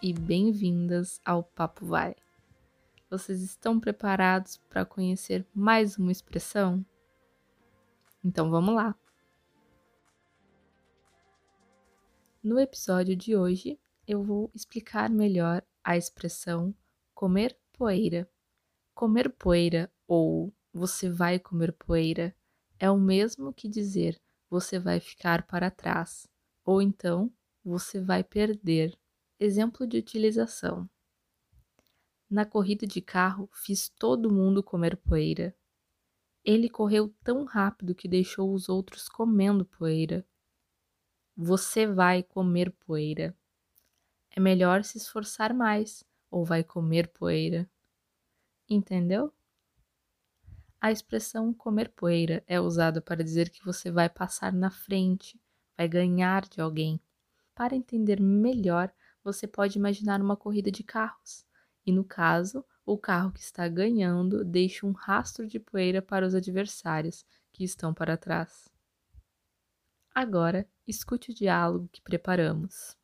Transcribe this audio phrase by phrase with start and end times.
[0.00, 2.16] e bem-vindas ao Papo Vai.
[3.10, 6.82] Vocês estão preparados para conhecer mais uma expressão?
[8.24, 8.94] Então vamos lá!
[12.42, 13.78] No episódio de hoje,
[14.08, 16.74] eu vou explicar melhor a expressão
[17.14, 18.26] comer poeira.
[18.94, 22.34] Comer poeira ou você vai comer poeira
[22.78, 26.26] é o mesmo que dizer você vai ficar para trás
[26.64, 27.30] ou então
[27.62, 28.98] você vai perder.
[29.38, 30.88] Exemplo de utilização:
[32.30, 35.54] Na corrida de carro, fiz todo mundo comer poeira.
[36.42, 40.26] Ele correu tão rápido que deixou os outros comendo poeira.
[41.36, 43.36] Você vai comer poeira.
[44.30, 47.68] É melhor se esforçar mais, ou vai comer poeira.
[48.66, 49.30] Entendeu?
[50.80, 55.38] A expressão comer poeira é usada para dizer que você vai passar na frente,
[55.76, 56.98] vai ganhar de alguém.
[57.54, 58.92] Para entender melhor,
[59.26, 61.44] você pode imaginar uma corrida de carros.
[61.84, 66.32] E no caso, o carro que está ganhando deixa um rastro de poeira para os
[66.32, 68.68] adversários que estão para trás.
[70.14, 72.96] Agora, escute o diálogo que preparamos.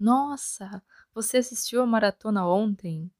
[0.00, 3.12] Nossa, você assistiu a maratona ontem?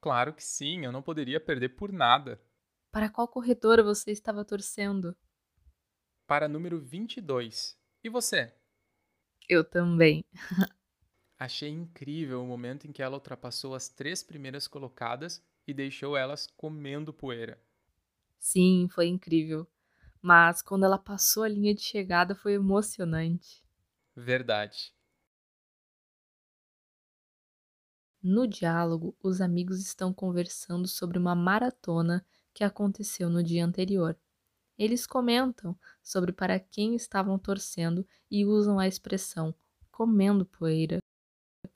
[0.00, 2.42] Claro que sim, eu não poderia perder por nada.
[2.90, 5.16] Para qual corredora você estava torcendo?
[6.26, 7.78] Para número 22.
[8.02, 8.52] E você?
[9.48, 10.24] Eu também.
[11.38, 16.46] Achei incrível o momento em que ela ultrapassou as três primeiras colocadas e deixou elas
[16.56, 17.62] comendo poeira.
[18.38, 19.66] Sim, foi incrível
[20.22, 23.64] mas quando ela passou a linha de chegada foi emocionante.
[24.16, 24.94] Verdade.
[28.22, 34.18] No diálogo, os amigos estão conversando sobre uma maratona que aconteceu no dia anterior.
[34.82, 39.54] Eles comentam sobre para quem estavam torcendo e usam a expressão
[39.92, 40.98] comendo poeira.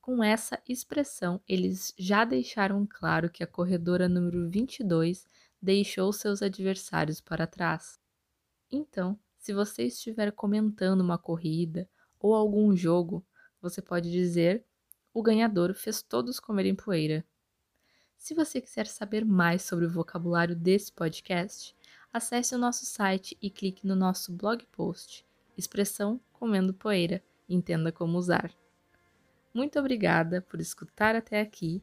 [0.01, 5.25] Com essa expressão, eles já deixaram claro que a corredora número 22
[5.63, 7.97] deixou seus adversários para trás.
[8.73, 13.25] Então, se você estiver comentando uma corrida ou algum jogo,
[13.63, 14.65] você pode dizer:
[15.15, 17.25] o ganhador fez todos comerem poeira.
[18.19, 21.73] Se você quiser saber mais sobre o vocabulário desse podcast,
[22.13, 25.25] acesse o nosso site e clique no nosso blog post,
[25.57, 28.53] Expressão Comendo Poeira, entenda como usar.
[29.55, 31.83] Muito obrigada por escutar até aqui.